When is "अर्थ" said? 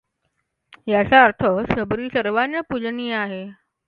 1.23-1.43